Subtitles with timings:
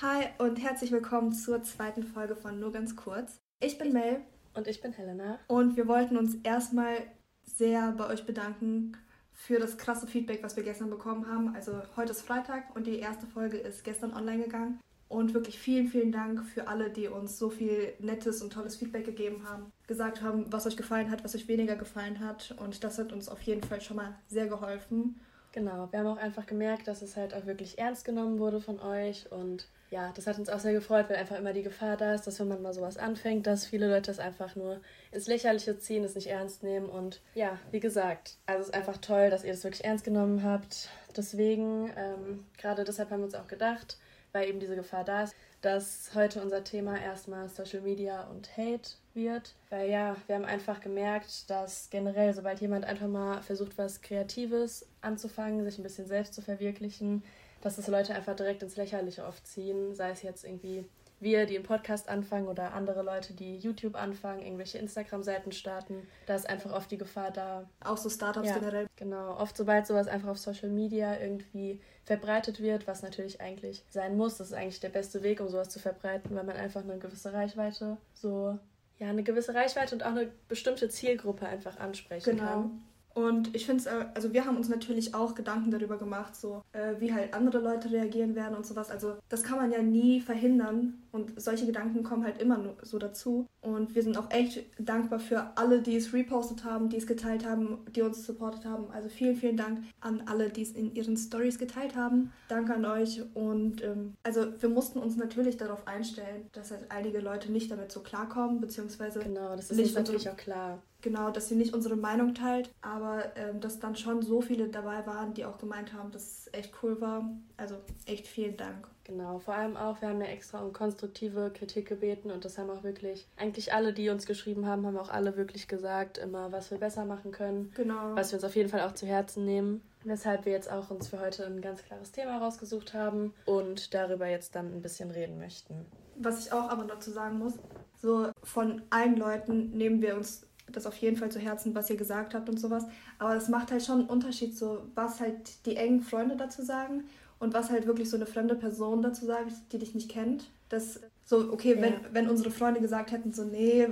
[0.00, 3.40] Hi und herzlich willkommen zur zweiten Folge von Nur ganz kurz.
[3.58, 4.20] Ich bin Mel.
[4.54, 5.40] Und ich bin Helena.
[5.48, 6.98] Und wir wollten uns erstmal
[7.44, 8.96] sehr bei euch bedanken
[9.32, 11.52] für das krasse Feedback, was wir gestern bekommen haben.
[11.52, 14.78] Also heute ist Freitag und die erste Folge ist gestern online gegangen.
[15.08, 19.04] Und wirklich vielen, vielen Dank für alle, die uns so viel nettes und tolles Feedback
[19.04, 22.54] gegeben haben, gesagt haben, was euch gefallen hat, was euch weniger gefallen hat.
[22.60, 25.18] Und das hat uns auf jeden Fall schon mal sehr geholfen.
[25.50, 28.78] Genau, wir haben auch einfach gemerkt, dass es halt auch wirklich ernst genommen wurde von
[28.78, 32.14] euch und ja, das hat uns auch sehr gefreut, weil einfach immer die Gefahr da
[32.14, 34.80] ist, dass wenn man mal sowas anfängt, dass viele Leute es einfach nur
[35.12, 36.88] ins Lächerliche ziehen, es nicht ernst nehmen.
[36.88, 40.42] Und ja, wie gesagt, also es ist einfach toll, dass ihr das wirklich ernst genommen
[40.42, 40.90] habt.
[41.16, 43.98] Deswegen, ähm, gerade deshalb haben wir uns auch gedacht,
[44.32, 48.90] weil eben diese Gefahr da ist, dass heute unser Thema erstmal Social Media und Hate
[49.14, 49.54] wird.
[49.70, 54.86] Weil ja, wir haben einfach gemerkt, dass generell, sobald jemand einfach mal versucht, was Kreatives
[55.00, 57.24] anzufangen, sich ein bisschen selbst zu verwirklichen,
[57.60, 60.84] dass das Leute einfach direkt ins Lächerliche oft ziehen, sei es jetzt irgendwie
[61.20, 66.06] wir, die einen Podcast anfangen oder andere Leute, die YouTube anfangen, irgendwelche Instagram-Seiten starten.
[66.26, 67.68] Da ist einfach oft die Gefahr da.
[67.82, 68.86] Auch so Startups ja, generell.
[68.94, 74.16] Genau, oft sobald sowas einfach auf Social Media irgendwie verbreitet wird, was natürlich eigentlich sein
[74.16, 76.98] muss, das ist eigentlich der beste Weg, um sowas zu verbreiten, weil man einfach eine
[76.98, 78.58] gewisse Reichweite so
[78.98, 82.44] ja, eine gewisse Reichweite und auch eine bestimmte Zielgruppe einfach ansprechen genau.
[82.44, 82.82] kann.
[83.18, 86.62] Und ich finde es, äh, also wir haben uns natürlich auch Gedanken darüber gemacht, so
[86.72, 88.92] äh, wie halt andere Leute reagieren werden und sowas.
[88.92, 92.96] Also das kann man ja nie verhindern und solche Gedanken kommen halt immer nur so
[92.96, 93.48] dazu.
[93.60, 97.44] Und wir sind auch echt dankbar für alle, die es repostet haben, die es geteilt
[97.44, 98.88] haben, die uns supportet haben.
[98.92, 102.30] Also vielen, vielen Dank an alle, die es in ihren Stories geteilt haben.
[102.46, 103.20] Danke an euch.
[103.34, 107.90] Und ähm, also wir mussten uns natürlich darauf einstellen, dass halt einige Leute nicht damit
[107.90, 111.96] so klarkommen, beziehungsweise genau, das ist nicht natürlich auch klar genau, dass sie nicht unsere
[111.96, 116.10] Meinung teilt, aber ähm, dass dann schon so viele dabei waren, die auch gemeint haben,
[116.10, 117.28] dass es echt cool war.
[117.56, 118.88] Also echt vielen Dank.
[119.04, 122.68] Genau, vor allem auch, wir haben ja extra um konstruktive Kritik gebeten und das haben
[122.68, 126.70] auch wirklich, eigentlich alle, die uns geschrieben haben, haben auch alle wirklich gesagt, immer, was
[126.70, 127.72] wir besser machen können.
[127.74, 128.14] Genau.
[128.14, 129.80] Was wir uns auf jeden Fall auch zu Herzen nehmen.
[130.04, 134.26] Weshalb wir jetzt auch uns für heute ein ganz klares Thema rausgesucht haben und darüber
[134.26, 135.86] jetzt dann ein bisschen reden möchten.
[136.16, 137.54] Was ich auch aber dazu sagen muss,
[137.96, 141.96] so von allen Leuten nehmen wir uns das auf jeden Fall zu Herzen, was ihr
[141.96, 142.84] gesagt habt und sowas.
[143.18, 147.04] Aber es macht halt schon einen Unterschied, so was halt die engen Freunde dazu sagen
[147.38, 150.50] und was halt wirklich so eine fremde Person dazu sagt, die dich nicht kennt.
[150.68, 151.82] Das so, okay, ja.
[151.82, 153.88] wenn, wenn unsere Freunde gesagt hätten, so, nee,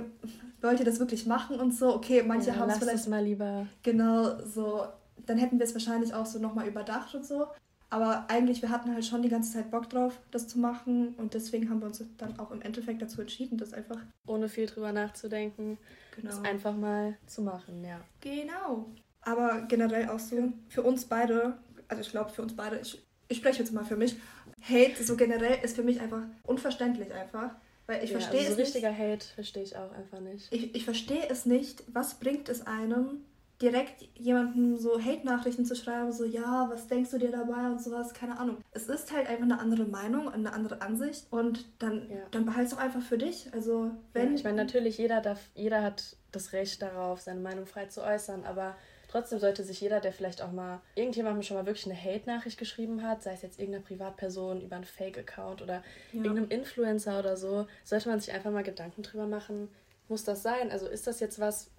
[0.61, 3.07] wollt ihr das wirklich machen und so, okay, manche ja, haben es vielleicht.
[3.07, 3.67] mal lieber.
[3.83, 4.85] Genau, so,
[5.25, 7.47] dann hätten wir es wahrscheinlich auch so nochmal überdacht und so.
[7.89, 11.15] Aber eigentlich, wir hatten halt schon die ganze Zeit Bock drauf, das zu machen.
[11.17, 13.99] Und deswegen haben wir uns dann auch im Endeffekt dazu entschieden, das einfach.
[14.25, 15.77] Ohne viel drüber nachzudenken,
[16.21, 16.35] genau.
[16.35, 18.01] das einfach mal zu machen, ja.
[18.21, 18.85] Genau.
[19.21, 21.57] Aber generell auch so, für uns beide,
[21.87, 24.15] also ich glaube für uns beide, ich, ich spreche jetzt mal für mich,
[24.61, 27.51] Hate so generell ist für mich einfach unverständlich einfach.
[27.85, 28.99] Weil ich ja, verstehe also so es richtiger nicht.
[28.99, 30.51] Hate verstehe ich auch einfach nicht.
[30.51, 33.23] Ich, ich verstehe es nicht, was bringt es einem,
[33.61, 38.13] direkt jemandem so Hate-Nachrichten zu schreiben, so ja, was denkst du dir dabei und sowas,
[38.13, 38.57] keine Ahnung.
[38.71, 42.17] Es ist halt einfach eine andere Meinung, eine andere Ansicht und dann, ja.
[42.31, 43.51] dann behalte es auch einfach für dich.
[43.53, 44.29] Also wenn.
[44.29, 48.03] Ja, ich meine, natürlich, jeder darf, jeder hat das Recht darauf, seine Meinung frei zu
[48.03, 48.75] äußern, aber
[49.07, 53.01] trotzdem sollte sich jeder, der vielleicht auch mal irgendjemandem schon mal wirklich eine Hate-Nachricht geschrieben
[53.01, 56.23] hat, sei es jetzt irgendeine Privatperson über einen Fake-Account oder ja.
[56.23, 59.69] irgendeinem Influencer oder so, sollte man sich einfach mal Gedanken drüber machen,
[60.09, 60.71] muss das sein?
[60.71, 61.71] Also ist das jetzt was,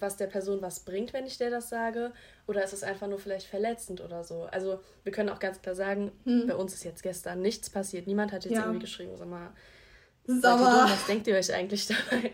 [0.00, 2.12] was der Person was bringt, wenn ich dir das sage?
[2.46, 4.44] Oder ist es einfach nur vielleicht verletzend oder so?
[4.50, 6.46] Also wir können auch ganz klar sagen, hm.
[6.46, 8.06] bei uns ist jetzt gestern nichts passiert.
[8.06, 8.62] Niemand hat jetzt ja.
[8.62, 9.50] irgendwie geschrieben, sag mal,
[10.26, 10.86] Sauber.
[10.88, 12.32] was denkt ihr euch eigentlich dabei?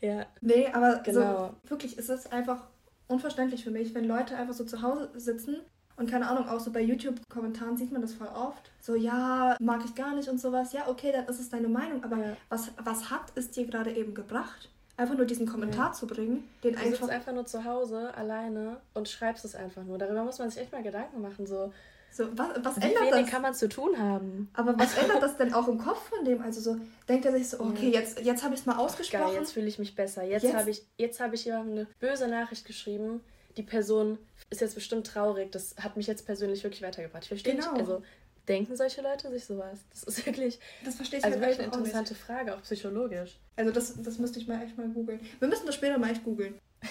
[0.00, 0.26] ja.
[0.40, 1.54] Nee, aber genau.
[1.62, 2.64] so, wirklich, ist es einfach
[3.08, 5.60] unverständlich für mich, wenn Leute einfach so zu Hause sitzen
[6.00, 8.70] und keine Ahnung, auch so bei YouTube-Kommentaren sieht man das voll oft.
[8.80, 10.72] So, ja, mag ich gar nicht und sowas.
[10.72, 12.02] Ja, okay, dann ist es deine Meinung.
[12.02, 12.36] Aber ja.
[12.48, 14.70] was, was hat es dir gerade eben gebracht?
[15.00, 15.92] Einfach nur diesen Kommentar ja.
[15.92, 17.06] zu bringen, den du einfach.
[17.06, 19.98] Du einfach nur zu Hause alleine und schreibst es einfach nur.
[19.98, 21.46] Darüber muss man sich echt mal Gedanken machen.
[21.46, 21.72] So,
[22.12, 23.30] so was, was Wie ändert das?
[23.30, 24.50] kann man zu tun haben?
[24.52, 26.42] Aber was ändert das denn auch im Kopf von dem?
[26.42, 26.76] Also so
[27.08, 28.00] denkt er sich so, okay, ja.
[28.00, 29.32] jetzt, jetzt habe ich es mal ausgesprochen.
[29.32, 30.22] Geil, jetzt fühle ich mich besser.
[30.22, 30.54] Jetzt, jetzt.
[30.54, 33.20] habe ich, jetzt hab ich jemandem eine böse Nachricht geschrieben.
[33.56, 34.18] Die Person
[34.50, 35.50] ist jetzt bestimmt traurig.
[35.52, 37.22] Das hat mich jetzt persönlich wirklich weitergebracht.
[37.22, 37.72] Ich verstehe genau.
[37.72, 37.80] nicht.
[37.80, 38.02] Also
[38.50, 39.78] denken solche Leute sich sowas?
[39.90, 40.58] Das ist wirklich.
[40.84, 42.22] Das verstehe ich also halt wirklich eine interessante nicht.
[42.22, 43.38] Frage, auch psychologisch.
[43.56, 45.20] Also das, das müsste ich mal echt mal googeln.
[45.38, 46.54] Wir müssen das später mal echt googeln.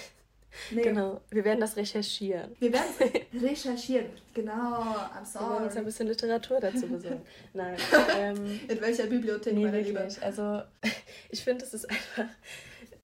[0.72, 0.82] Nee.
[0.82, 2.54] Genau, wir werden das recherchieren.
[2.58, 4.82] Wir werden es recherchieren, genau.
[4.82, 5.44] I'm sorry.
[5.44, 7.22] Wir werden uns ein bisschen Literatur dazu besorgen.
[7.54, 7.76] Nein.
[8.18, 10.06] Ähm, In welcher Bibliothek, nee, meine Liebe?
[10.20, 10.62] Also,
[11.30, 12.24] ich finde, es ist einfach.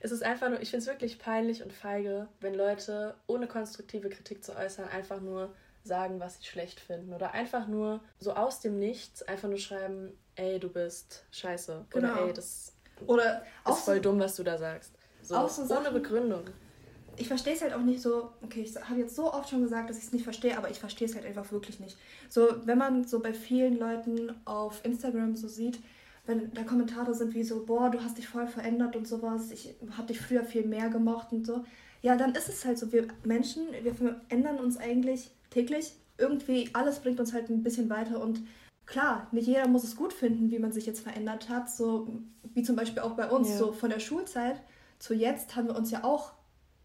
[0.00, 4.08] Es ist einfach nur, ich finde es wirklich peinlich und feige, wenn Leute, ohne konstruktive
[4.10, 5.52] Kritik zu äußern, einfach nur
[5.86, 7.12] sagen, was sie schlecht finden.
[7.12, 11.86] Oder einfach nur so aus dem Nichts einfach nur schreiben, ey, du bist scheiße.
[11.90, 12.12] Genau.
[12.12, 12.72] Oder ey, das
[13.06, 14.92] oder ist voll so, dumm, was du da sagst.
[15.22, 16.44] So, so ohne Begründung.
[17.18, 19.88] Ich verstehe es halt auch nicht so, okay, ich habe jetzt so oft schon gesagt,
[19.88, 21.96] dass ich es nicht verstehe, aber ich verstehe es halt einfach wirklich nicht.
[22.28, 25.80] So, wenn man so bei vielen Leuten auf Instagram so sieht,
[26.26, 29.74] wenn da Kommentare sind wie so, boah, du hast dich voll verändert und sowas, ich
[29.96, 31.64] habe dich früher viel mehr gemocht und so,
[32.02, 35.92] ja, dann ist es halt so, wir Menschen, wir verändern uns eigentlich täglich.
[36.18, 38.40] Irgendwie alles bringt uns halt ein bisschen weiter und
[38.86, 42.08] klar, nicht jeder muss es gut finden, wie man sich jetzt verändert hat, so
[42.54, 43.56] wie zum Beispiel auch bei uns, ja.
[43.56, 44.60] so von der Schulzeit
[44.98, 46.32] zu jetzt haben wir uns ja auch,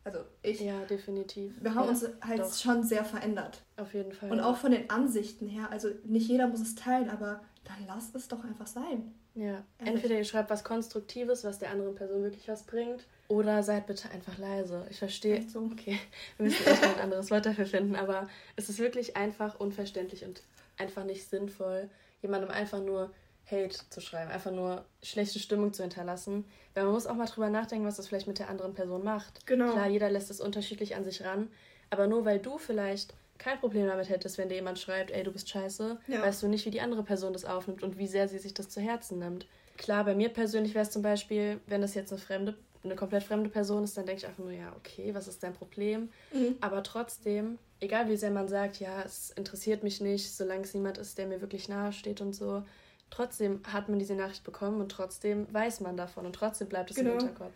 [0.03, 0.59] also ich.
[0.59, 1.53] Ja, definitiv.
[1.61, 2.53] Wir haben ja, uns halt doch.
[2.53, 3.61] schon sehr verändert.
[3.77, 4.31] Auf jeden Fall.
[4.31, 8.13] Und auch von den Ansichten her, also nicht jeder muss es teilen, aber dann lass
[8.15, 9.13] es doch einfach sein.
[9.33, 9.63] Ja, Ehrlich.
[9.79, 14.09] entweder ihr schreibt was Konstruktives, was der anderen Person wirklich was bringt, oder seid bitte
[14.09, 14.85] einfach leise.
[14.89, 15.47] Ich verstehe.
[15.47, 15.61] So.
[15.71, 15.97] Okay,
[16.37, 18.27] wir müssen echt ein anderes Wort dafür finden, aber
[18.57, 20.43] es ist wirklich einfach unverständlich und
[20.77, 21.89] einfach nicht sinnvoll,
[22.21, 23.11] jemandem einfach nur
[23.49, 26.45] Hate zu schreiben, einfach nur schlechte Stimmung zu hinterlassen.
[26.73, 29.45] Weil man muss auch mal drüber nachdenken, was das vielleicht mit der anderen Person macht.
[29.45, 29.71] Genau.
[29.71, 31.49] Klar, jeder lässt es unterschiedlich an sich ran,
[31.89, 35.31] aber nur weil du vielleicht kein Problem damit hättest, wenn dir jemand schreibt, ey, du
[35.31, 36.21] bist scheiße, ja.
[36.21, 38.69] weißt du nicht, wie die andere Person das aufnimmt und wie sehr sie sich das
[38.69, 39.47] zu Herzen nimmt.
[39.77, 43.23] Klar, bei mir persönlich wäre es zum Beispiel, wenn das jetzt eine fremde, eine komplett
[43.23, 46.09] fremde Person ist, dann denke ich einfach nur, ja, okay, was ist dein Problem?
[46.31, 46.55] Mhm.
[46.61, 50.99] Aber trotzdem, egal wie sehr man sagt, ja, es interessiert mich nicht, solange es niemand
[50.99, 52.63] ist, der mir wirklich nahe steht und so,
[53.09, 56.97] trotzdem hat man diese Nachricht bekommen und trotzdem weiß man davon und trotzdem bleibt es
[56.97, 57.13] genau.
[57.13, 57.53] im Hinterkopf.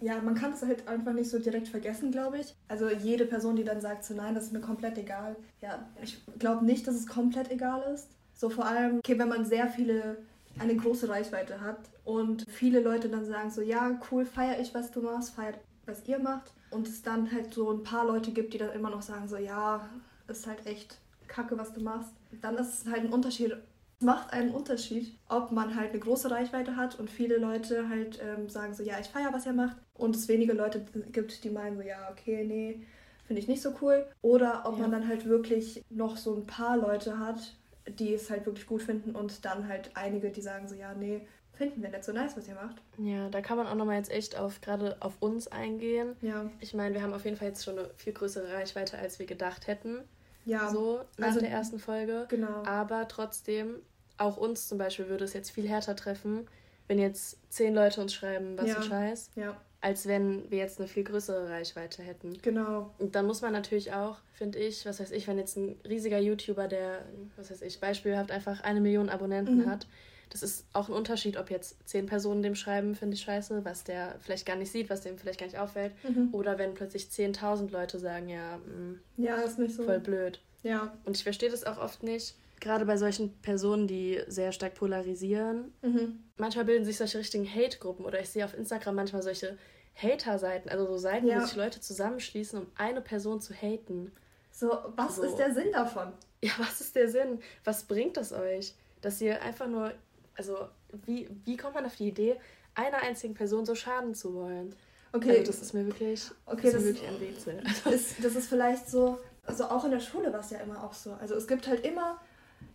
[0.00, 2.54] Ja, man kann es halt einfach nicht so direkt vergessen, glaube ich.
[2.68, 5.36] Also jede Person, die dann sagt so, nein, das ist mir komplett egal.
[5.60, 8.08] Ja, ich glaube nicht, dass es komplett egal ist.
[8.34, 10.18] So vor allem, okay, wenn man sehr viele,
[10.58, 14.90] eine große Reichweite hat und viele Leute dann sagen so, ja, cool, feier ich, was
[14.90, 16.52] du machst, feiert, was ihr macht.
[16.70, 19.36] Und es dann halt so ein paar Leute gibt, die dann immer noch sagen so,
[19.36, 19.88] ja,
[20.26, 20.98] ist halt echt
[21.28, 22.10] kacke, was du machst.
[22.40, 23.56] Dann ist es halt ein Unterschied,
[24.02, 28.48] macht einen Unterschied, ob man halt eine große Reichweite hat und viele Leute halt ähm,
[28.48, 31.76] sagen so, ja, ich feiere, was er macht und es wenige Leute gibt, die meinen
[31.76, 32.86] so, ja, okay, nee,
[33.26, 34.06] finde ich nicht so cool.
[34.20, 34.82] Oder ob ja.
[34.82, 37.56] man dann halt wirklich noch so ein paar Leute hat,
[37.88, 41.26] die es halt wirklich gut finden und dann halt einige, die sagen so, ja, nee,
[41.52, 42.76] finden wir nicht so nice, was ihr macht.
[42.98, 46.16] Ja, da kann man auch nochmal jetzt echt auf gerade auf uns eingehen.
[46.20, 46.50] Ja.
[46.60, 49.26] Ich meine, wir haben auf jeden Fall jetzt schon eine viel größere Reichweite, als wir
[49.26, 49.98] gedacht hätten.
[50.44, 50.70] Ja.
[50.70, 52.26] So nach also, der ersten Folge.
[52.28, 52.64] Genau.
[52.64, 53.76] Aber trotzdem
[54.22, 56.46] auch uns zum Beispiel würde es jetzt viel härter treffen,
[56.88, 58.76] wenn jetzt zehn Leute uns schreiben, was ja.
[58.76, 59.56] ein Scheiß, ja.
[59.80, 62.38] als wenn wir jetzt eine viel größere Reichweite hätten.
[62.42, 62.90] Genau.
[62.98, 66.18] Und dann muss man natürlich auch, finde ich, was weiß ich, wenn jetzt ein riesiger
[66.18, 67.04] YouTuber, der,
[67.36, 69.70] was weiß ich, beispielhaft einfach eine Million Abonnenten mhm.
[69.70, 69.86] hat,
[70.32, 73.84] das ist auch ein Unterschied, ob jetzt zehn Personen dem schreiben, finde ich scheiße, was
[73.84, 75.92] der vielleicht gar nicht sieht, was dem vielleicht gar nicht auffällt.
[76.08, 76.30] Mhm.
[76.32, 79.82] Oder wenn plötzlich 10.000 Leute sagen, ja, mh, mm, ja, ist nicht so.
[79.82, 80.40] Voll blöd.
[80.62, 80.96] Ja.
[81.04, 85.74] Und ich verstehe das auch oft nicht, gerade bei solchen Personen, die sehr stark polarisieren,
[85.82, 86.22] mhm.
[86.36, 89.58] manchmal bilden sich solche richtigen Hate-Gruppen oder ich sehe auf Instagram manchmal solche
[89.96, 91.40] Hater-Seiten, also so Seiten, ja.
[91.40, 94.12] wo sich Leute zusammenschließen, um eine Person zu haten.
[94.52, 95.24] So, was so.
[95.24, 96.12] ist der Sinn davon?
[96.44, 97.38] Ja, was ist der Sinn?
[97.62, 98.74] Was bringt das euch?
[99.00, 99.92] Dass ihr einfach nur,
[100.36, 100.66] also,
[101.06, 102.34] wie, wie kommt man auf die Idee,
[102.74, 104.74] einer einzigen Person so schaden zu wollen?
[105.12, 105.38] Okay.
[105.38, 107.62] Also das ist mir wirklich, okay, das, das ist wirklich ein Rätsel.
[107.92, 110.94] Ist, das ist vielleicht so, also auch in der Schule war es ja immer auch
[110.94, 111.12] so.
[111.12, 112.20] Also es gibt halt immer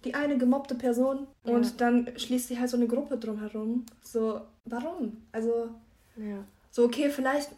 [0.03, 1.53] die eine gemobbte Person ja.
[1.53, 3.85] und dann schließt sie halt so eine Gruppe drumherum.
[4.01, 5.18] So, warum?
[5.31, 5.69] Also,
[6.16, 6.44] ja.
[6.71, 7.49] so, okay, vielleicht,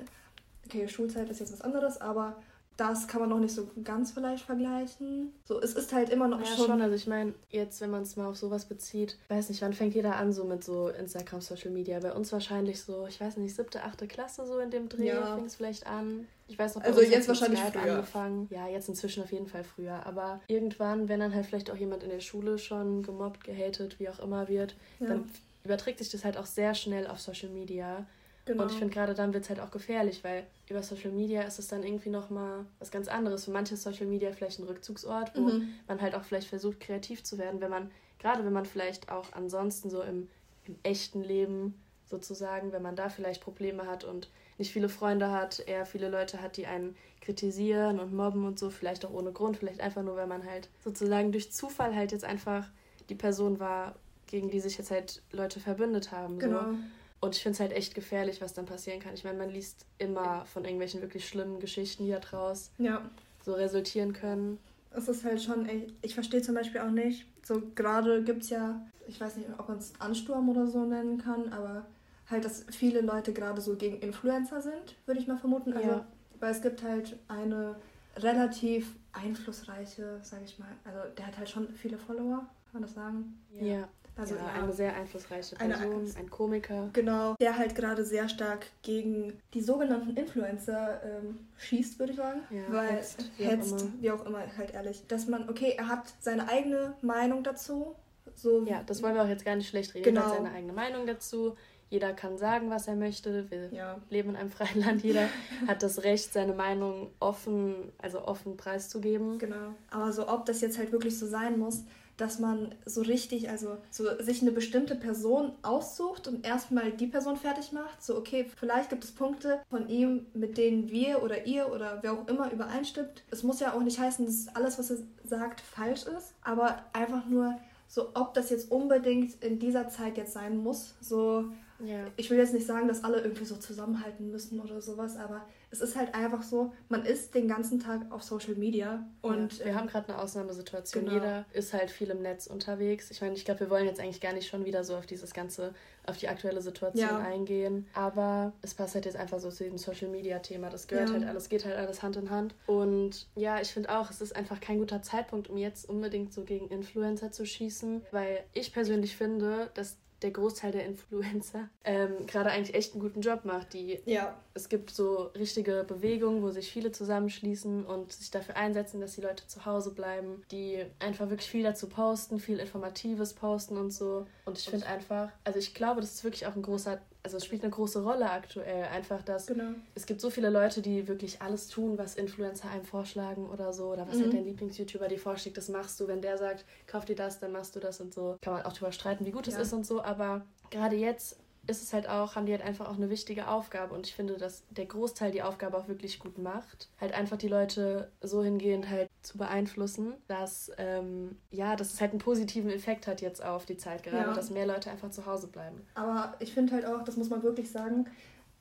[0.66, 2.36] okay, Schulzeit ist jetzt was anderes, aber
[2.80, 5.34] das kann man noch nicht so ganz vielleicht vergleichen.
[5.44, 6.66] So, es ist halt immer noch ja, schon.
[6.66, 6.82] schon.
[6.82, 9.96] Also ich meine, jetzt, wenn man es mal auf sowas bezieht, weiß nicht, wann fängt
[9.96, 12.00] jeder an so mit so Instagram, Social Media?
[12.00, 15.36] Bei uns wahrscheinlich so, ich weiß nicht, siebte, achte Klasse so in dem Dreh ja.
[15.36, 16.28] fing es vielleicht an.
[16.48, 17.96] Ich weiß noch, also jetzt wahrscheinlich früher.
[17.96, 18.48] angefangen.
[18.50, 20.06] Ja, jetzt inzwischen auf jeden Fall früher.
[20.06, 24.08] Aber irgendwann, wenn dann halt vielleicht auch jemand in der Schule schon gemobbt, gehatet, wie
[24.08, 25.08] auch immer wird, ja.
[25.08, 25.30] dann
[25.66, 28.06] überträgt sich das halt auch sehr schnell auf Social Media.
[28.50, 28.64] Genau.
[28.64, 31.60] Und ich finde, gerade dann wird es halt auch gefährlich, weil über Social Media ist
[31.60, 33.46] es dann irgendwie nochmal was ganz anderes.
[33.46, 35.76] Für manche ist Social Media vielleicht ein Rückzugsort, wo mhm.
[35.88, 39.34] man halt auch vielleicht versucht, kreativ zu werden, wenn man, gerade wenn man vielleicht auch
[39.34, 40.30] ansonsten so im,
[40.66, 45.60] im echten Leben sozusagen, wenn man da vielleicht Probleme hat und nicht viele Freunde hat,
[45.68, 49.58] eher viele Leute hat, die einen kritisieren und mobben und so, vielleicht auch ohne Grund,
[49.58, 52.68] vielleicht einfach nur, weil man halt sozusagen durch Zufall halt jetzt einfach
[53.10, 53.94] die Person war,
[54.26, 56.40] gegen die sich jetzt halt Leute verbündet haben.
[56.40, 56.64] Genau.
[56.64, 56.78] So.
[57.22, 59.14] Und ich finde es halt echt gefährlich, was dann passieren kann.
[59.14, 63.02] Ich meine, man liest immer von irgendwelchen wirklich schlimmen Geschichten, die da draus ja.
[63.44, 64.58] so resultieren können.
[64.92, 68.50] Es ist halt schon, ey, ich verstehe zum Beispiel auch nicht, so gerade gibt es
[68.50, 71.86] ja, ich weiß nicht, ob man es Ansturm oder so nennen kann, aber
[72.30, 75.74] halt, dass viele Leute gerade so gegen Influencer sind, würde ich mal vermuten.
[75.74, 76.08] Also, ja.
[76.40, 77.76] weil es gibt halt eine
[78.16, 80.70] relativ einflussreiche, sage ich mal.
[80.86, 83.40] Also der hat halt schon viele Follower, kann man das sagen?
[83.52, 83.64] Ja.
[83.64, 83.88] ja.
[84.20, 86.90] Also ja, eine sehr einflussreiche Person, eine, ein Komiker.
[86.94, 92.42] Genau, der halt gerade sehr stark gegen die sogenannten Influencer ähm, schießt, würde ich sagen.
[92.50, 95.04] Ja, Weil hetzt, wie, hetzt, auch wie auch immer, halt ehrlich.
[95.08, 97.96] Dass man, okay, er hat seine eigene Meinung dazu.
[98.36, 100.04] So, ja, das wollen wir auch jetzt gar nicht schlecht reden.
[100.04, 100.22] Genau.
[100.22, 101.56] Er hat seine eigene Meinung dazu.
[101.90, 103.50] Jeder kann sagen, was er möchte.
[103.50, 103.98] Wir ja.
[104.10, 105.04] leben in einem freien Land.
[105.04, 105.28] Jeder
[105.68, 109.40] hat das Recht, seine Meinung offen, also offen preiszugeben.
[109.40, 109.74] Genau.
[109.90, 111.84] Aber so, ob das jetzt halt wirklich so sein muss,
[112.20, 117.38] dass man so richtig, also so sich eine bestimmte Person aussucht und erstmal die Person
[117.38, 118.04] fertig macht.
[118.04, 122.14] So, okay, vielleicht gibt es Punkte von ihm, mit denen wir oder ihr oder wer
[122.14, 123.24] auch immer übereinstimmt.
[123.32, 127.26] Es muss ja auch nicht heißen, dass alles, was er sagt, falsch ist, aber einfach
[127.26, 127.58] nur
[127.88, 130.96] so, ob das jetzt unbedingt in dieser Zeit jetzt sein muss.
[131.02, 131.46] So,
[131.80, 132.06] ja.
[132.18, 135.82] ich will jetzt nicht sagen, dass alle irgendwie so zusammenhalten müssen oder sowas, aber es
[135.82, 139.60] ist halt einfach so, man ist den ganzen Tag auf Social Media und.
[139.60, 141.06] Ja, wir ähm, haben gerade eine Ausnahmesituation.
[141.06, 141.16] Genau.
[141.16, 143.12] Jeder ist halt viel im Netz unterwegs.
[143.12, 145.34] Ich meine, ich glaube, wir wollen jetzt eigentlich gar nicht schon wieder so auf dieses
[145.34, 145.74] ganze,
[146.06, 147.18] auf die aktuelle Situation ja.
[147.20, 147.88] eingehen.
[147.94, 150.70] Aber es passt halt jetzt einfach so zu diesem Social Media Thema.
[150.70, 151.16] Das gehört ja.
[151.16, 152.56] halt alles, geht halt alles Hand in Hand.
[152.66, 156.44] Und ja, ich finde auch, es ist einfach kein guter Zeitpunkt, um jetzt unbedingt so
[156.44, 162.50] gegen Influencer zu schießen, weil ich persönlich finde, dass der Großteil der Influencer ähm, gerade
[162.52, 163.74] eigentlich echt einen guten Job macht.
[163.74, 164.38] Die, ja.
[164.54, 169.22] Es gibt so richtige Bewegungen, wo sich viele zusammenschließen und sich dafür einsetzen, dass die
[169.22, 174.26] Leute zu Hause bleiben, die einfach wirklich viel dazu posten, viel Informatives posten und so.
[174.46, 177.00] Und ich finde einfach, also ich glaube, das ist wirklich auch ein großer
[177.30, 178.86] also es spielt eine große Rolle aktuell.
[178.86, 179.76] Einfach, dass genau.
[179.94, 183.92] es gibt so viele Leute, die wirklich alles tun, was Influencer einem vorschlagen oder so.
[183.92, 184.24] Oder was mhm.
[184.24, 186.08] halt dein Lieblings-YouTuber dir vorschlägt, das machst du.
[186.08, 188.38] Wenn der sagt, kauf dir das, dann machst du das und so.
[188.42, 190.02] Kann man auch drüber streiten, wie gut es ist und so.
[190.02, 191.38] Aber gerade jetzt
[191.70, 194.38] ist es halt auch, haben die halt einfach auch eine wichtige Aufgabe und ich finde,
[194.38, 196.90] dass der Großteil die Aufgabe auch wirklich gut macht.
[197.00, 202.12] Halt einfach die Leute so hingehend halt zu beeinflussen, dass, ähm, ja, dass es halt
[202.12, 204.34] einen positiven Effekt hat jetzt auf die Zeit gerade, ja.
[204.34, 205.86] dass mehr Leute einfach zu Hause bleiben.
[205.94, 208.08] Aber ich finde halt auch, das muss man wirklich sagen,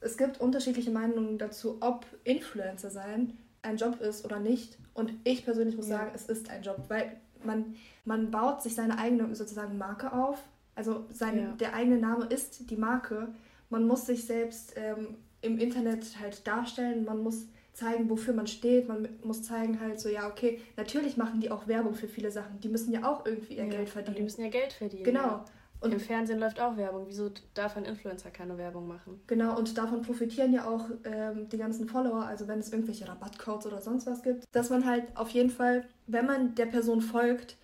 [0.00, 4.78] es gibt unterschiedliche Meinungen dazu, ob Influencer sein ein Job ist oder nicht.
[4.94, 5.98] Und ich persönlich muss ja.
[5.98, 10.38] sagen, es ist ein Job, weil man, man baut sich seine eigene sozusagen Marke auf
[10.78, 11.52] also sein, ja.
[11.58, 13.28] der eigene Name ist die Marke.
[13.68, 18.86] Man muss sich selbst ähm, im Internet halt darstellen, man muss zeigen, wofür man steht,
[18.86, 22.60] man muss zeigen halt so, ja, okay, natürlich machen die auch Werbung für viele Sachen.
[22.60, 24.16] Die müssen ja auch irgendwie ihr ja, Geld verdienen.
[24.16, 25.04] Die müssen ja Geld verdienen.
[25.04, 25.20] Genau.
[25.20, 25.44] Ja.
[25.80, 27.04] Und Im Fernsehen läuft auch Werbung.
[27.06, 29.20] Wieso darf ein Influencer keine Werbung machen?
[29.28, 33.66] Genau, und davon profitieren ja auch ähm, die ganzen Follower, also wenn es irgendwelche Rabattcodes
[33.66, 37.56] oder sonst was gibt, dass man halt auf jeden Fall, wenn man der Person folgt,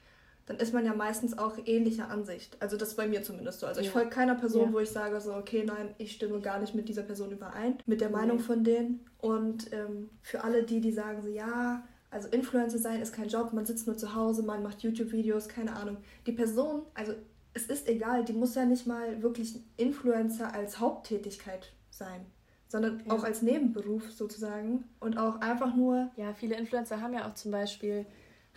[0.47, 2.57] dann ist man ja meistens auch ähnlicher Ansicht.
[2.61, 3.67] Also das ist bei mir zumindest so.
[3.67, 3.87] Also ja.
[3.87, 4.73] ich folge keiner Person, ja.
[4.73, 8.01] wo ich sage so, okay, nein, ich stimme gar nicht mit dieser Person überein, mit
[8.01, 9.07] der Meinung von denen.
[9.19, 13.53] Und ähm, für alle die, die sagen so, ja, also Influencer sein ist kein Job,
[13.53, 15.97] man sitzt nur zu Hause, man macht YouTube-Videos, keine Ahnung.
[16.27, 17.15] Die Person, also
[17.55, 22.27] es ist egal, die muss ja nicht mal wirklich Influencer als Haupttätigkeit sein
[22.75, 23.13] sondern ja.
[23.13, 26.11] auch als Nebenberuf sozusagen und auch einfach nur.
[26.17, 28.05] Ja, viele Influencer haben ja auch zum Beispiel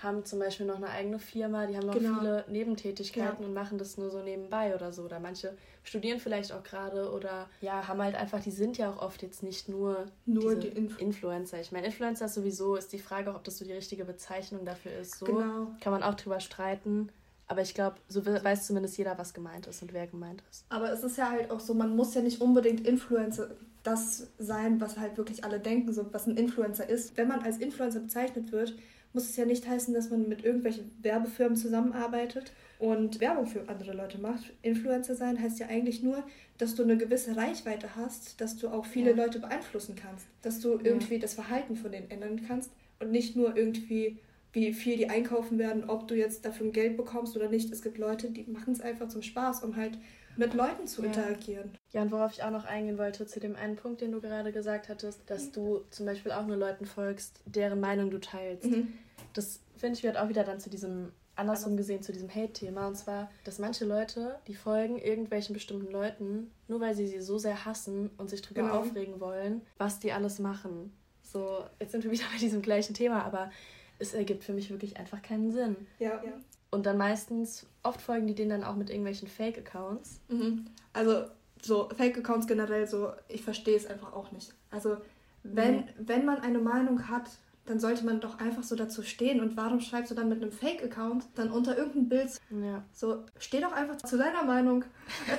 [0.02, 2.20] haben zum Beispiel noch eine eigene Firma, die haben noch genau.
[2.20, 3.48] viele Nebentätigkeiten ja.
[3.48, 5.04] und machen das nur so nebenbei oder so.
[5.04, 9.02] Oder manche studieren vielleicht auch gerade oder ja, haben halt einfach, die sind ja auch
[9.02, 11.60] oft jetzt nicht nur, nur die Inf Influencer.
[11.60, 14.92] Ich meine, Influencer sowieso ist die Frage auch, ob das so die richtige Bezeichnung dafür
[14.94, 15.18] ist.
[15.18, 15.68] So genau.
[15.82, 17.10] kann man auch drüber streiten.
[17.48, 20.66] Aber ich glaube, so weiß zumindest jeder, was gemeint ist und wer gemeint ist.
[20.70, 23.52] Aber es ist ja halt auch so, man muss ja nicht unbedingt Influencer
[23.84, 27.16] das sein, was halt wirklich alle denken, so was ein Influencer ist.
[27.16, 28.76] Wenn man als Influencer bezeichnet wird,
[29.14, 33.94] muss es ja nicht heißen, dass man mit irgendwelchen Werbefirmen zusammenarbeitet und Werbung für andere
[33.94, 34.54] Leute macht.
[34.62, 36.24] Influencer sein heißt ja eigentlich nur,
[36.58, 39.16] dass du eine gewisse Reichweite hast, dass du auch viele ja.
[39.16, 41.22] Leute beeinflussen kannst, dass du irgendwie ja.
[41.22, 44.20] das Verhalten von denen ändern kannst und nicht nur irgendwie
[44.54, 47.72] wie viel die einkaufen werden, ob du jetzt dafür Geld bekommst oder nicht.
[47.72, 49.98] Es gibt Leute, die machen es einfach zum Spaß, um halt
[50.38, 51.08] mit Leuten zu ja.
[51.08, 51.72] interagieren.
[51.92, 54.52] Ja, und worauf ich auch noch eingehen wollte, zu dem einen Punkt, den du gerade
[54.52, 58.66] gesagt hattest, dass du zum Beispiel auch nur Leuten folgst, deren Meinung du teilst.
[58.66, 58.94] Mhm
[59.38, 62.88] das finde ich gehört auch wieder dann zu diesem, andersrum gesehen, zu diesem Hate-Thema.
[62.88, 67.38] Und zwar, dass manche Leute, die folgen irgendwelchen bestimmten Leuten, nur weil sie sie so
[67.38, 68.80] sehr hassen und sich darüber genau.
[68.80, 70.92] aufregen wollen, was die alles machen.
[71.22, 73.52] So, jetzt sind wir wieder bei diesem gleichen Thema, aber
[74.00, 75.76] es ergibt für mich wirklich einfach keinen Sinn.
[76.00, 76.24] Ja.
[76.24, 76.34] ja.
[76.70, 80.20] Und dann meistens, oft folgen die denen dann auch mit irgendwelchen Fake-Accounts.
[80.28, 80.66] Mhm.
[80.94, 81.26] Also
[81.62, 84.54] so Fake-Accounts generell, so ich verstehe es einfach auch nicht.
[84.70, 84.98] Also
[85.44, 85.86] wenn, nee.
[85.98, 87.30] wenn man eine Meinung hat,
[87.66, 89.42] dann sollte man doch einfach so dazu stehen.
[89.42, 92.42] Und warum schreibst du dann mit einem Fake-Account dann unter irgendein Bild?
[92.50, 92.84] Ja.
[92.94, 94.86] So, steh doch einfach zu deiner Meinung.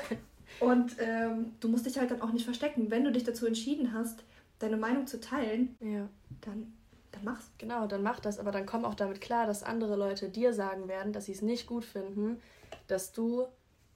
[0.60, 2.90] und ähm, du musst dich halt dann auch nicht verstecken.
[2.90, 4.24] Wenn du dich dazu entschieden hast,
[4.58, 6.08] deine Meinung zu teilen, ja.
[6.42, 6.72] dann,
[7.18, 7.50] dann mach's.
[7.58, 10.88] Genau, dann mach das, aber dann komm auch damit klar, dass andere Leute dir sagen
[10.88, 12.40] werden, dass sie es nicht gut finden,
[12.86, 13.46] dass du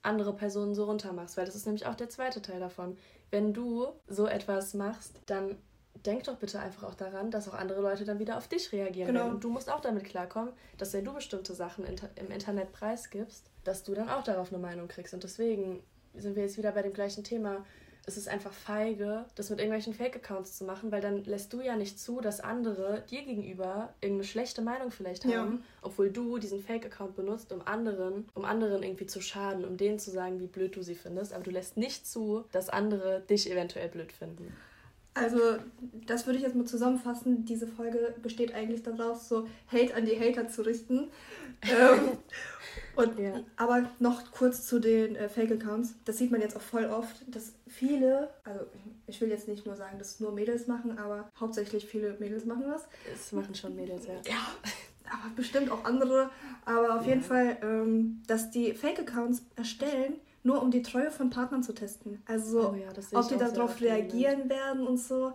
[0.01, 2.97] andere Personen so runtermachst, weil das ist nämlich auch der zweite Teil davon.
[3.31, 5.57] Wenn du so etwas machst, dann
[6.05, 9.07] denk doch bitte einfach auch daran, dass auch andere Leute dann wieder auf dich reagieren
[9.07, 9.21] genau.
[9.21, 9.35] werden.
[9.35, 13.83] Und du musst auch damit klarkommen, dass wenn du bestimmte Sachen im Internet preisgibst, dass
[13.83, 15.13] du dann auch darauf eine Meinung kriegst.
[15.13, 15.81] Und deswegen
[16.15, 17.65] sind wir jetzt wieder bei dem gleichen Thema
[18.05, 21.75] es ist einfach feige, das mit irgendwelchen Fake-Accounts zu machen, weil dann lässt du ja
[21.75, 25.65] nicht zu, dass andere dir gegenüber irgendeine schlechte Meinung vielleicht haben, ja.
[25.81, 30.11] obwohl du diesen Fake-Account benutzt, um anderen, um anderen irgendwie zu schaden, um denen zu
[30.11, 33.87] sagen, wie blöd du sie findest, aber du lässt nicht zu, dass andere dich eventuell
[33.87, 34.53] blöd finden.
[35.15, 35.37] Also,
[36.07, 37.45] das würde ich jetzt mal zusammenfassen.
[37.45, 41.11] Diese Folge besteht eigentlich daraus, so Hate an die Hater zu richten.
[41.61, 42.17] ähm,
[42.95, 43.41] und, ja.
[43.55, 45.93] Aber noch kurz zu den äh, Fake-Accounts.
[46.05, 48.61] Das sieht man jetzt auch voll oft, dass viele, also
[49.07, 52.65] ich will jetzt nicht nur sagen, dass nur Mädels machen, aber hauptsächlich viele Mädels machen
[52.67, 52.87] das.
[53.13, 54.13] Es machen schon Mädels, ja.
[54.25, 54.39] Ja,
[55.11, 56.29] aber bestimmt auch andere.
[56.65, 57.09] Aber auf ja.
[57.09, 62.21] jeden Fall, ähm, dass die Fake-Accounts erstellen, nur um die Treue von Partnern zu testen.
[62.25, 65.33] Also, oh ja, ob die darauf reagieren werden und so.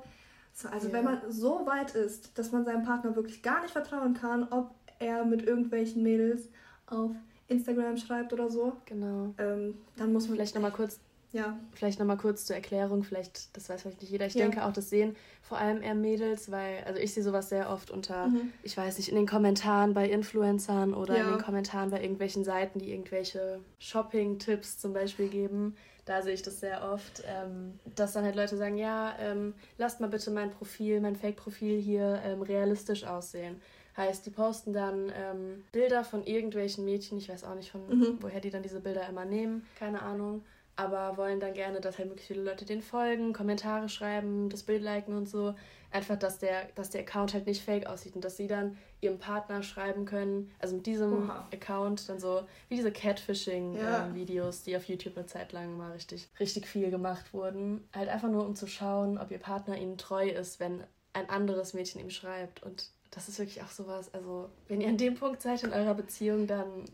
[0.53, 0.93] so also, ja.
[0.93, 4.75] wenn man so weit ist, dass man seinem Partner wirklich gar nicht vertrauen kann, ob
[4.99, 6.49] er mit irgendwelchen Mädels
[6.87, 7.13] auf
[7.49, 8.75] Instagram schreibt oder so.
[8.85, 9.35] Genau.
[9.39, 10.37] Ähm, dann muss man.
[10.37, 11.01] Vielleicht nochmal kurz.
[11.33, 11.59] Ja.
[11.73, 14.27] Vielleicht nochmal kurz zur Erklärung, vielleicht, das weiß vielleicht nicht jeder.
[14.27, 14.43] Ich ja.
[14.43, 17.91] denke auch, das sehen vor allem eher Mädels, weil, also ich sehe sowas sehr oft
[17.91, 18.53] unter, mhm.
[18.63, 21.25] ich weiß nicht, in den Kommentaren bei Influencern oder ja.
[21.25, 25.77] in den Kommentaren bei irgendwelchen Seiten, die irgendwelche Shopping-Tipps zum Beispiel geben.
[26.07, 30.01] Da sehe ich das sehr oft, ähm, dass dann halt Leute sagen, ja, ähm, lasst
[30.01, 33.61] mal bitte mein Profil, mein Fake-Profil hier ähm, realistisch aussehen.
[33.99, 38.19] Heißt, die posten dann ähm, Bilder von irgendwelchen Mädchen, ich weiß auch nicht, von mhm.
[38.21, 40.45] woher die dann diese Bilder immer nehmen, keine Ahnung.
[40.79, 44.81] Aber wollen dann gerne, dass halt möglichst viele Leute den folgen, Kommentare schreiben, das Bild
[44.81, 45.57] liken und so.
[45.91, 49.19] Einfach, dass der, dass der Account halt nicht fake aussieht und dass sie dann ihrem
[49.19, 51.49] Partner schreiben können, also mit diesem Oha.
[51.53, 54.63] Account dann so, wie diese Catfishing-Videos, ja.
[54.63, 57.89] äh, die auf YouTube eine Zeit lang mal richtig, richtig viel gemacht wurden.
[57.93, 61.75] Halt einfach nur, um zu schauen, ob ihr Partner ihnen treu ist, wenn ein anderes
[61.75, 62.63] Mädchen ihm schreibt.
[62.63, 64.15] Und das ist wirklich auch sowas.
[64.15, 66.85] Also, wenn ihr an dem Punkt seid in eurer Beziehung, dann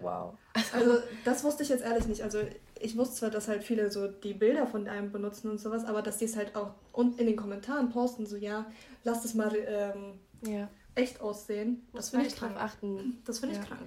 [0.00, 0.34] wow.
[0.72, 2.22] Also, das wusste ich jetzt ehrlich nicht.
[2.22, 2.40] Also,
[2.80, 6.02] ich wusste zwar, dass halt viele so die Bilder von einem benutzen und sowas, aber
[6.02, 8.66] dass die es halt auch in den Kommentaren posten, so ja,
[9.04, 10.68] lasst es mal ähm, ja.
[10.94, 11.86] echt aussehen.
[11.92, 12.56] Das finde ich krank.
[12.56, 13.22] achten.
[13.24, 13.82] Das finde ich krank.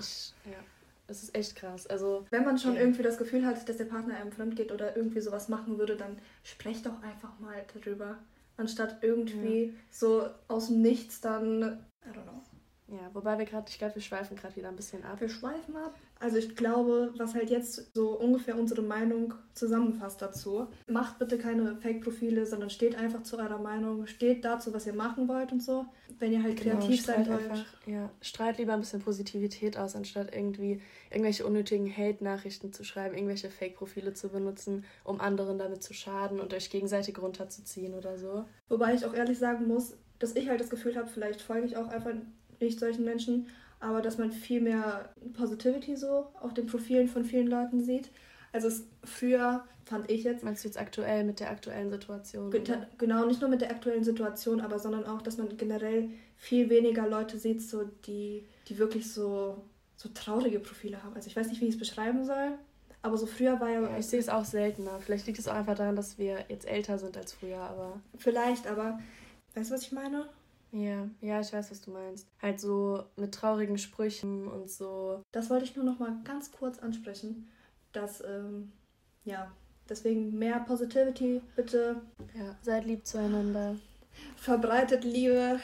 [0.46, 0.58] ja.
[1.08, 1.86] Es ist echt krass.
[1.86, 2.82] Also, Wenn man schon ja.
[2.82, 5.98] irgendwie das Gefühl hat, dass der Partner einem fremd geht oder irgendwie sowas machen würde,
[5.98, 8.18] dann sprecht doch einfach mal darüber
[8.56, 9.74] anstatt irgendwie ja.
[9.90, 12.42] so aus dem Nichts dann, I don't know.
[12.88, 15.20] Ja, wobei wir gerade, ich glaube, wir schweifen gerade wieder ein bisschen ab.
[15.22, 15.96] Wir schweifen ab.
[16.20, 21.76] Also ich glaube, was halt jetzt so ungefähr unsere Meinung zusammenfasst dazu, macht bitte keine
[21.78, 25.86] Fake-Profile, sondern steht einfach zu eurer Meinung, steht dazu, was ihr machen wollt und so.
[26.20, 27.50] Wenn ihr halt genau, kreativ sein wollt.
[27.50, 33.16] Einfach, ja, strahlt lieber ein bisschen Positivität aus, anstatt irgendwie irgendwelche unnötigen Hate-Nachrichten zu schreiben,
[33.16, 38.46] irgendwelche Fake-Profile zu benutzen, um anderen damit zu schaden und euch gegenseitig runterzuziehen oder so.
[38.70, 41.76] Wobei ich auch ehrlich sagen muss, dass ich halt das Gefühl habe, vielleicht folge ich
[41.76, 42.14] auch einfach
[42.60, 43.48] nicht solchen Menschen,
[43.80, 48.10] aber dass man viel mehr Positivity so auf den Profilen von vielen Leuten sieht.
[48.54, 50.44] Also es, früher fand ich jetzt.
[50.44, 52.52] Meinst du jetzt aktuell mit der aktuellen Situation?
[52.52, 52.62] Ge
[52.98, 57.08] genau, nicht nur mit der aktuellen Situation, aber sondern auch, dass man generell viel weniger
[57.08, 59.64] Leute sieht, so die, die wirklich so,
[59.96, 61.16] so traurige Profile haben.
[61.16, 62.58] Also ich weiß nicht, wie ich es beschreiben soll.
[63.02, 63.82] Aber so früher war ja.
[63.82, 65.00] ja ich sehe es auch seltener.
[65.02, 68.00] Vielleicht liegt es auch einfach daran, dass wir jetzt älter sind als früher, aber.
[68.18, 69.00] Vielleicht, aber
[69.56, 70.30] weißt du, was ich meine?
[70.74, 72.28] Ja, ja, ich weiß, was du meinst.
[72.42, 75.22] Halt so mit traurigen Sprüchen und so.
[75.32, 77.48] Das wollte ich nur noch mal ganz kurz ansprechen,
[77.92, 78.72] dass ähm,
[79.24, 79.52] ja
[79.88, 82.02] deswegen mehr Positivity bitte.
[82.36, 83.76] Ja, seid lieb zueinander.
[84.36, 85.60] Verbreitet Liebe.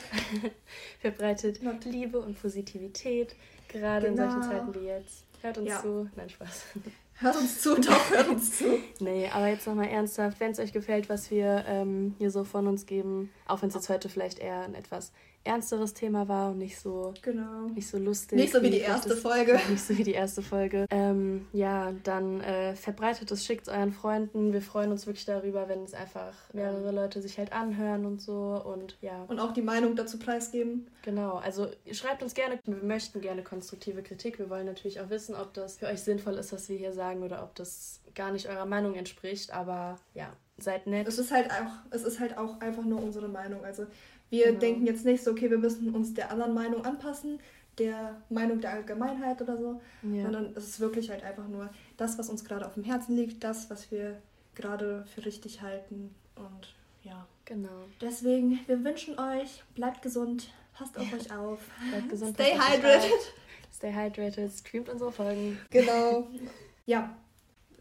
[1.00, 1.86] Verbreitet Not.
[1.86, 3.36] Liebe und Positivität,
[3.68, 4.24] gerade genau.
[4.24, 5.26] in solchen Zeiten wie jetzt.
[5.42, 5.82] Hört uns ja.
[5.82, 6.10] zu.
[6.16, 6.66] Nein, Spaß.
[7.22, 8.80] Hört uns zu, doch, hört uns zu.
[9.02, 12.66] Nee, aber jetzt nochmal ernsthaft, wenn es euch gefällt, was wir ähm, hier so von
[12.68, 15.12] uns geben, auch wenn es jetzt heute vielleicht eher ein etwas
[15.44, 17.68] ernsteres Thema war und nicht so, genau.
[17.74, 18.38] nicht so lustig.
[18.38, 19.60] Nicht so wie, die erste das, Folge.
[19.70, 20.86] Nicht so wie die erste Folge.
[20.90, 24.54] Ähm, ja, dann äh, verbreitet es, schickt es euren Freunden.
[24.54, 28.62] Wir freuen uns wirklich darüber, wenn es einfach mehrere Leute sich halt anhören und so
[28.64, 29.24] und ja.
[29.28, 30.88] Und auch die Meinung dazu preisgeben.
[31.04, 34.40] Genau, also schreibt uns gerne, wir möchten gerne konstruktive Kritik.
[34.40, 37.24] Wir wollen natürlich auch wissen, ob das für euch sinnvoll ist, was wir hier sagen
[37.24, 41.08] oder ob das gar nicht eurer Meinung entspricht, aber ja, seid nett.
[41.08, 43.64] Es ist halt auch, es ist halt auch einfach nur unsere Meinung.
[43.64, 43.86] Also
[44.30, 44.60] wir genau.
[44.60, 47.40] denken jetzt nicht so, okay, wir müssen uns der anderen Meinung anpassen,
[47.78, 50.24] der Meinung der Allgemeinheit oder so, ja.
[50.24, 53.44] sondern es ist wirklich halt einfach nur das, was uns gerade auf dem Herzen liegt,
[53.44, 54.22] das, was wir
[54.56, 57.26] gerade für richtig halten und ja.
[57.46, 57.86] Genau.
[58.00, 61.60] Deswegen, wir wünschen euch, bleibt gesund, Passt auf euch auf.
[61.90, 62.36] Bleibt gesund.
[62.36, 63.34] Stay hydrated.
[63.76, 64.50] Stay hydrated.
[64.50, 65.60] Streamt unsere Folgen.
[65.70, 66.28] Genau.
[66.86, 67.16] Ja.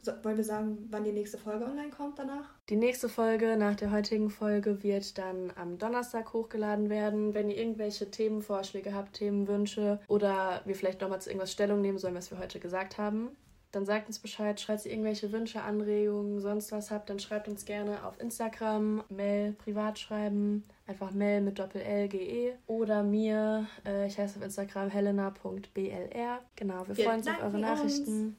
[0.08, 2.48] So, wollen wir sagen, wann die nächste Folge online kommt danach?
[2.70, 7.34] Die nächste Folge nach der heutigen Folge wird dann am Donnerstag hochgeladen werden.
[7.34, 12.14] Wenn ihr irgendwelche Themenvorschläge habt, Themenwünsche oder wir vielleicht nochmal zu irgendwas Stellung nehmen sollen,
[12.14, 13.36] was wir heute gesagt haben,
[13.70, 17.66] dann sagt uns Bescheid, schreibt ihr irgendwelche Wünsche, Anregungen, sonst was habt, dann schreibt uns
[17.66, 24.38] gerne auf Instagram, Mail, privat schreiben, einfach Mail mit Doppel-L-G-E oder mir, äh, ich heiße
[24.38, 26.38] auf Instagram helena.blr.
[26.56, 28.38] Genau, wir, Wir freuen uns auf eure Nachrichten.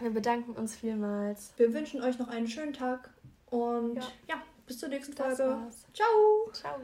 [0.00, 1.52] Wir bedanken uns vielmals.
[1.56, 3.10] Wir wünschen euch noch einen schönen Tag
[3.46, 4.02] und Ja.
[4.28, 5.36] ja, bis zur nächsten Folge.
[5.92, 6.50] Ciao!
[6.52, 6.80] Ciao.